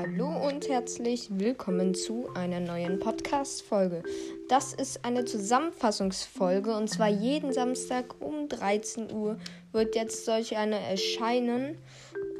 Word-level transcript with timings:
Hallo 0.00 0.28
und 0.46 0.68
herzlich 0.68 1.28
willkommen 1.28 1.92
zu 1.92 2.28
einer 2.34 2.60
neuen 2.60 3.00
Podcast-Folge. 3.00 4.04
Das 4.48 4.72
ist 4.72 5.04
eine 5.04 5.24
Zusammenfassungsfolge 5.24 6.72
und 6.72 6.88
zwar 6.88 7.08
jeden 7.08 7.52
Samstag 7.52 8.14
um 8.20 8.48
13 8.48 9.12
Uhr 9.12 9.38
wird 9.72 9.96
jetzt 9.96 10.24
solch 10.24 10.56
eine 10.56 10.78
erscheinen, 10.78 11.78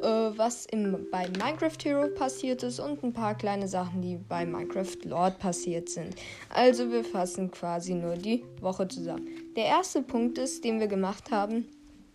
äh, 0.01 0.07
was 0.37 0.67
im, 0.67 1.07
bei 1.11 1.27
Minecraft 1.27 1.75
Hero 1.83 2.07
passiert 2.07 2.63
ist 2.63 2.79
und 2.79 3.03
ein 3.03 3.11
paar 3.11 3.35
kleine 3.35 3.67
Sachen, 3.67 4.01
die 4.01 4.15
bei 4.15 4.45
Minecraft 4.45 5.03
Lord 5.03 5.37
passiert 5.39 5.89
sind. 5.89 6.15
Also 6.47 6.89
wir 6.89 7.03
fassen 7.03 7.51
quasi 7.51 7.93
nur 7.93 8.15
die 8.15 8.45
Woche 8.61 8.87
zusammen. 8.87 9.27
Der 9.57 9.65
erste 9.65 10.01
Punkt 10.01 10.37
ist, 10.37 10.63
den 10.63 10.79
wir 10.79 10.87
gemacht 10.87 11.29
haben 11.29 11.65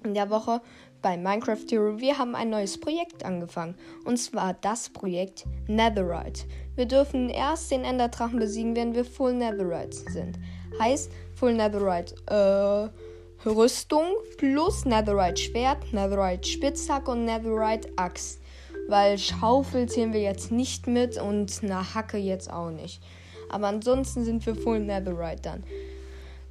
in 0.04 0.14
der 0.14 0.30
Woche, 0.30 0.62
bei 1.04 1.18
Minecraft 1.18 1.66
Hero. 1.70 2.00
Wir 2.00 2.16
haben 2.16 2.34
ein 2.34 2.48
neues 2.48 2.80
Projekt 2.80 3.26
angefangen. 3.26 3.74
Und 4.06 4.16
zwar 4.16 4.54
das 4.54 4.88
Projekt 4.88 5.44
Netherite. 5.68 6.44
Wir 6.76 6.86
dürfen 6.86 7.28
erst 7.28 7.70
den 7.70 7.84
Enderdrachen 7.84 8.38
besiegen, 8.38 8.74
wenn 8.74 8.94
wir 8.94 9.04
Full 9.04 9.34
Netherite 9.34 9.98
sind. 10.10 10.38
Heißt 10.80 11.12
Full 11.34 11.52
Netherite 11.52 12.14
äh, 12.26 13.46
Rüstung 13.46 14.06
plus 14.38 14.86
Netherite 14.86 15.42
Schwert, 15.42 15.92
Netherite 15.92 16.48
Spitzhacke 16.48 17.10
und 17.10 17.26
Netherite 17.26 17.90
Axt. 17.96 18.40
Weil 18.88 19.18
Schaufel 19.18 19.86
zählen 19.86 20.14
wir 20.14 20.22
jetzt 20.22 20.52
nicht 20.52 20.86
mit 20.86 21.20
und 21.20 21.62
eine 21.62 21.94
Hacke 21.94 22.16
jetzt 22.16 22.50
auch 22.50 22.70
nicht. 22.70 23.02
Aber 23.50 23.66
ansonsten 23.66 24.24
sind 24.24 24.46
wir 24.46 24.54
Full 24.54 24.80
Netherite 24.80 25.42
dann. 25.42 25.64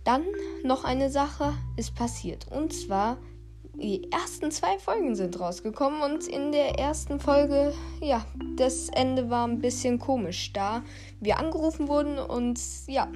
Dann 0.03 0.25
noch 0.63 0.83
eine 0.83 1.09
Sache 1.09 1.53
ist 1.75 1.95
passiert. 1.95 2.45
Und 2.51 2.71
zwar 2.71 3.17
die 3.75 4.11
ersten 4.11 4.51
zwei 4.51 4.77
Folgen 4.77 5.15
sind 5.15 5.39
rausgekommen 5.39 6.01
und 6.01 6.27
in 6.27 6.51
der 6.51 6.79
ersten 6.79 7.19
Folge, 7.19 7.73
ja, 8.01 8.25
das 8.55 8.89
Ende 8.89 9.29
war 9.29 9.47
ein 9.47 9.59
bisschen 9.59 9.99
komisch, 9.99 10.53
da 10.53 10.83
wir 11.19 11.39
angerufen 11.39 11.87
wurden 11.87 12.19
und 12.19 12.59
ja, 12.87 13.07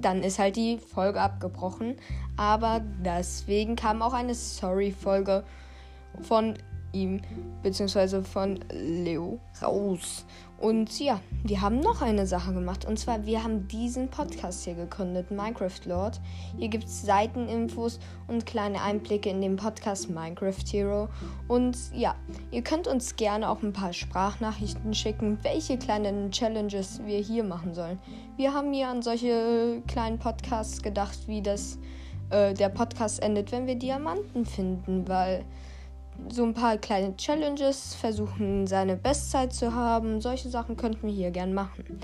dann 0.00 0.22
ist 0.22 0.38
halt 0.38 0.56
die 0.56 0.78
Folge 0.78 1.20
abgebrochen. 1.20 1.96
Aber 2.36 2.82
deswegen 3.04 3.76
kam 3.76 4.02
auch 4.02 4.12
eine 4.12 4.34
Sorry-Folge 4.34 5.44
von 6.22 6.58
ihm 6.96 7.20
bzw. 7.62 8.22
von 8.22 8.58
Leo 8.72 9.38
raus. 9.62 10.24
Und 10.58 10.98
ja, 10.98 11.20
wir 11.44 11.60
haben 11.60 11.80
noch 11.80 12.00
eine 12.00 12.26
Sache 12.26 12.54
gemacht. 12.54 12.86
Und 12.86 12.98
zwar, 12.98 13.26
wir 13.26 13.44
haben 13.44 13.68
diesen 13.68 14.08
Podcast 14.08 14.64
hier 14.64 14.74
gegründet, 14.74 15.30
Minecraft 15.30 15.84
Lord. 15.84 16.18
Hier 16.56 16.68
gibt 16.68 16.84
es 16.84 17.02
Seiteninfos 17.02 17.98
und 18.26 18.46
kleine 18.46 18.80
Einblicke 18.80 19.28
in 19.28 19.42
den 19.42 19.56
Podcast 19.56 20.08
Minecraft 20.08 20.64
Hero. 20.72 21.08
Und 21.46 21.76
ja, 21.92 22.14
ihr 22.50 22.62
könnt 22.62 22.88
uns 22.88 23.16
gerne 23.16 23.50
auch 23.50 23.62
ein 23.62 23.74
paar 23.74 23.92
Sprachnachrichten 23.92 24.94
schicken, 24.94 25.38
welche 25.42 25.76
kleinen 25.76 26.30
Challenges 26.30 27.02
wir 27.04 27.18
hier 27.18 27.44
machen 27.44 27.74
sollen. 27.74 27.98
Wir 28.38 28.54
haben 28.54 28.72
hier 28.72 28.88
an 28.88 29.02
solche 29.02 29.82
kleinen 29.86 30.18
Podcasts 30.18 30.80
gedacht, 30.80 31.18
wie 31.26 31.42
das 31.42 31.78
äh, 32.30 32.54
der 32.54 32.70
Podcast 32.70 33.22
endet, 33.22 33.52
wenn 33.52 33.66
wir 33.66 33.76
Diamanten 33.76 34.46
finden, 34.46 35.06
weil 35.06 35.44
so 36.30 36.44
ein 36.44 36.54
paar 36.54 36.78
kleine 36.78 37.16
Challenges, 37.16 37.94
versuchen 37.94 38.66
seine 38.66 38.96
Bestzeit 38.96 39.52
zu 39.52 39.74
haben. 39.74 40.20
Solche 40.20 40.48
Sachen 40.48 40.76
könnten 40.76 41.06
wir 41.06 41.14
hier 41.14 41.30
gern 41.30 41.54
machen. 41.54 42.00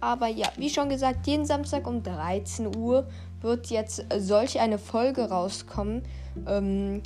Aber 0.00 0.28
ja, 0.28 0.48
wie 0.56 0.68
schon 0.68 0.88
gesagt, 0.88 1.26
jeden 1.26 1.46
Samstag 1.46 1.86
um 1.86 2.02
13 2.02 2.76
Uhr 2.76 3.06
wird 3.40 3.68
jetzt 3.68 4.04
solch 4.18 4.60
eine 4.60 4.78
Folge 4.78 5.30
rauskommen. 5.30 6.02
Ähm, 6.46 7.02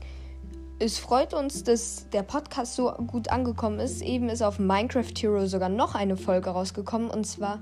es 0.80 0.98
freut 0.98 1.34
uns, 1.34 1.64
dass 1.64 2.08
der 2.10 2.22
Podcast 2.22 2.76
so 2.76 2.92
gut 2.92 3.30
angekommen 3.30 3.80
ist. 3.80 4.00
Eben 4.00 4.28
ist 4.28 4.42
auf 4.42 4.58
Minecraft 4.60 5.12
Hero 5.16 5.46
sogar 5.46 5.68
noch 5.68 5.94
eine 5.94 6.16
Folge 6.16 6.50
rausgekommen 6.50 7.10
und 7.10 7.24
zwar 7.24 7.60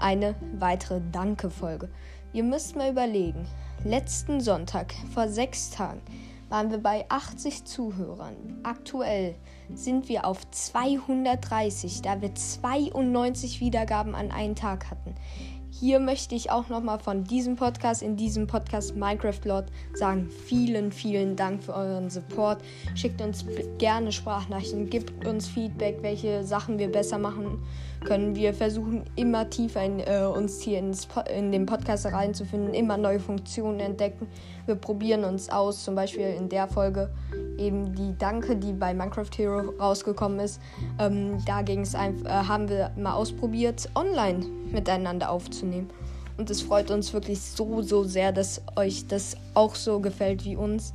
eine 0.00 0.34
weitere 0.58 1.00
Danke-Folge. 1.12 1.88
Ihr 2.32 2.42
müsst 2.42 2.74
mal 2.76 2.90
überlegen. 2.90 3.46
Letzten 3.84 4.40
Sonntag, 4.40 4.94
vor 5.14 5.28
sechs 5.28 5.70
Tagen, 5.70 6.00
waren 6.48 6.70
wir 6.70 6.78
bei 6.78 7.04
80 7.08 7.64
Zuhörern. 7.64 8.60
Aktuell 8.62 9.34
sind 9.74 10.08
wir 10.08 10.24
auf 10.26 10.48
230, 10.50 12.02
da 12.02 12.20
wir 12.20 12.34
92 12.34 13.60
Wiedergaben 13.60 14.14
an 14.14 14.30
einem 14.30 14.54
Tag 14.54 14.90
hatten. 14.90 15.14
Hier 15.78 16.00
möchte 16.00 16.34
ich 16.34 16.50
auch 16.50 16.70
nochmal 16.70 16.98
von 17.00 17.24
diesem 17.24 17.56
Podcast, 17.56 18.00
in 18.00 18.16
diesem 18.16 18.46
Podcast 18.46 18.96
Minecraft 18.96 19.40
Lord 19.44 19.66
sagen, 19.92 20.30
vielen, 20.30 20.90
vielen 20.90 21.36
Dank 21.36 21.62
für 21.62 21.74
euren 21.74 22.08
Support. 22.08 22.62
Schickt 22.94 23.20
uns 23.20 23.44
gerne 23.76 24.10
Sprachnachrichten, 24.10 24.88
gibt 24.88 25.26
uns 25.26 25.46
Feedback, 25.46 25.98
welche 26.00 26.44
Sachen 26.44 26.78
wir 26.78 26.90
besser 26.90 27.18
machen 27.18 27.62
können. 28.06 28.34
Wir 28.34 28.54
versuchen 28.54 29.04
immer 29.16 29.50
tiefer 29.50 29.84
in, 29.84 30.00
äh, 30.00 30.24
uns 30.24 30.62
hier 30.62 30.78
ins, 30.78 31.08
in 31.36 31.52
den 31.52 31.66
Podcast 31.66 32.06
reinzufinden, 32.06 32.72
immer 32.72 32.96
neue 32.96 33.20
Funktionen 33.20 33.80
entdecken. 33.80 34.28
Wir 34.64 34.76
probieren 34.76 35.24
uns 35.24 35.50
aus, 35.50 35.84
zum 35.84 35.94
Beispiel 35.94 36.24
in 36.38 36.48
der 36.48 36.68
Folge 36.68 37.10
eben 37.58 37.94
die 37.94 38.16
Danke, 38.18 38.56
die 38.56 38.72
bei 38.72 38.94
Minecraft 38.94 39.30
Hero 39.36 39.72
rausgekommen 39.78 40.40
ist. 40.40 40.60
Ähm, 40.98 41.44
da 41.44 41.62
ging's 41.62 41.94
einfach, 41.94 42.26
äh, 42.26 42.48
haben 42.48 42.68
wir 42.68 42.90
mal 42.96 43.14
ausprobiert, 43.14 43.88
online 43.94 44.44
miteinander 44.70 45.30
aufzunehmen. 45.30 45.90
Und 46.36 46.50
es 46.50 46.62
freut 46.62 46.90
uns 46.90 47.12
wirklich 47.12 47.40
so, 47.40 47.82
so 47.82 48.04
sehr, 48.04 48.32
dass 48.32 48.60
euch 48.76 49.06
das 49.06 49.36
auch 49.54 49.74
so 49.74 50.00
gefällt 50.00 50.44
wie 50.44 50.56
uns. 50.56 50.92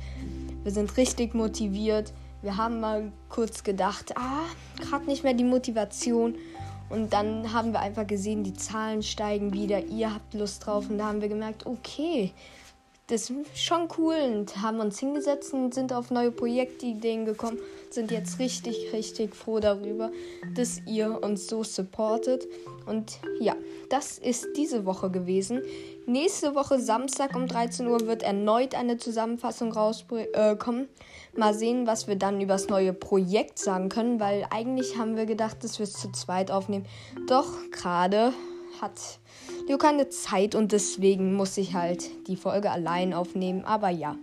Wir 0.62 0.70
sind 0.70 0.96
richtig 0.96 1.34
motiviert. 1.34 2.12
Wir 2.42 2.56
haben 2.56 2.80
mal 2.80 3.10
kurz 3.28 3.64
gedacht, 3.64 4.14
ah, 4.16 4.44
gerade 4.80 5.06
nicht 5.06 5.24
mehr 5.24 5.34
die 5.34 5.44
Motivation. 5.44 6.36
Und 6.90 7.12
dann 7.12 7.52
haben 7.52 7.72
wir 7.72 7.80
einfach 7.80 8.06
gesehen, 8.06 8.44
die 8.44 8.52
Zahlen 8.52 9.02
steigen 9.02 9.52
wieder, 9.52 9.84
ihr 9.86 10.14
habt 10.14 10.34
Lust 10.34 10.66
drauf. 10.66 10.90
Und 10.90 10.98
da 10.98 11.06
haben 11.06 11.20
wir 11.20 11.28
gemerkt, 11.28 11.66
okay, 11.66 12.32
das 13.08 13.30
ist 13.30 13.58
schon 13.58 13.88
cool 13.98 14.16
und 14.32 14.62
haben 14.62 14.80
uns 14.80 14.98
hingesetzt 14.98 15.52
und 15.52 15.74
sind 15.74 15.92
auf 15.92 16.10
neue 16.10 16.30
Projektideen 16.30 17.24
gekommen. 17.24 17.58
Sind 17.90 18.10
jetzt 18.10 18.38
richtig, 18.38 18.92
richtig 18.92 19.34
froh 19.34 19.60
darüber, 19.60 20.10
dass 20.54 20.80
ihr 20.86 21.22
uns 21.22 21.46
so 21.46 21.62
supportet. 21.62 22.46
Und 22.86 23.18
ja, 23.40 23.54
das 23.90 24.18
ist 24.18 24.46
diese 24.56 24.86
Woche 24.86 25.10
gewesen. 25.10 25.62
Nächste 26.06 26.54
Woche 26.54 26.80
Samstag 26.80 27.36
um 27.36 27.46
13 27.46 27.86
Uhr 27.86 28.06
wird 28.06 28.22
erneut 28.22 28.74
eine 28.74 28.96
Zusammenfassung 28.96 29.72
rauskommen. 29.72 30.26
Äh, 30.32 30.56
Mal 31.34 31.54
sehen, 31.54 31.86
was 31.86 32.08
wir 32.08 32.16
dann 32.16 32.40
über 32.42 32.54
das 32.54 32.68
neue 32.68 32.92
Projekt 32.92 33.58
sagen 33.58 33.88
können, 33.88 34.20
weil 34.20 34.46
eigentlich 34.50 34.98
haben 34.98 35.16
wir 35.16 35.24
gedacht, 35.24 35.64
dass 35.64 35.78
wir 35.78 35.84
es 35.84 35.94
zu 35.94 36.12
zweit 36.12 36.50
aufnehmen. 36.50 36.84
Doch 37.26 37.48
gerade 37.70 38.34
hat 38.80 39.18
Leo 39.66 39.78
keine 39.78 40.08
Zeit 40.08 40.54
und 40.54 40.72
deswegen 40.72 41.34
muss 41.34 41.56
ich 41.56 41.74
halt 41.74 42.10
die 42.26 42.36
Folge 42.36 42.70
allein 42.70 43.14
aufnehmen. 43.14 43.64
Aber 43.64 43.90
ja, 43.90 44.16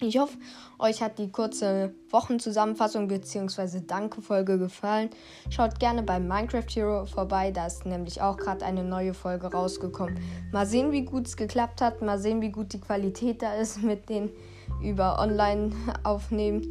ich 0.00 0.18
hoffe, 0.18 0.38
euch 0.78 1.02
hat 1.02 1.18
die 1.18 1.30
kurze 1.30 1.92
Wochenzusammenfassung 2.10 3.08
bzw. 3.08 3.80
Danke-Folge 3.86 4.58
gefallen. 4.58 5.10
Schaut 5.50 5.78
gerne 5.78 6.02
bei 6.02 6.18
Minecraft 6.18 6.66
Hero 6.72 7.04
vorbei, 7.04 7.50
da 7.50 7.66
ist 7.66 7.84
nämlich 7.84 8.22
auch 8.22 8.38
gerade 8.38 8.64
eine 8.64 8.82
neue 8.82 9.12
Folge 9.12 9.48
rausgekommen. 9.48 10.18
Mal 10.52 10.66
sehen, 10.66 10.92
wie 10.92 11.02
gut 11.02 11.26
es 11.26 11.36
geklappt 11.36 11.82
hat, 11.82 12.00
mal 12.00 12.18
sehen, 12.18 12.40
wie 12.40 12.50
gut 12.50 12.72
die 12.72 12.80
Qualität 12.80 13.42
da 13.42 13.54
ist 13.54 13.82
mit 13.82 14.08
den 14.08 14.30
über 14.82 15.18
online 15.18 15.72
aufnehmen. 16.02 16.70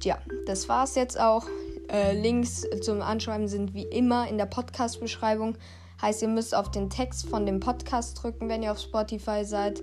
Tja, 0.00 0.18
das 0.46 0.68
war's 0.68 0.94
jetzt 0.94 1.20
auch. 1.20 1.46
Äh, 1.90 2.18
Links 2.18 2.66
zum 2.80 3.02
Anschreiben 3.02 3.48
sind 3.48 3.74
wie 3.74 3.84
immer 3.84 4.28
in 4.28 4.38
der 4.38 4.46
Podcast-Beschreibung. 4.46 5.56
Heißt, 6.02 6.20
ihr 6.22 6.28
müsst 6.28 6.54
auf 6.54 6.70
den 6.70 6.90
Text 6.90 7.28
von 7.28 7.46
dem 7.46 7.60
Podcast 7.60 8.22
drücken, 8.22 8.48
wenn 8.48 8.62
ihr 8.62 8.72
auf 8.72 8.80
Spotify 8.80 9.44
seid. 9.44 9.82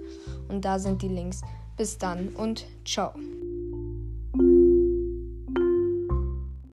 Und 0.49 0.65
da 0.65 0.77
sind 0.77 1.01
die 1.01 1.07
Links. 1.07 1.41
Bis 1.77 1.97
dann 1.97 2.29
und 2.35 2.65
ciao. 2.83 3.13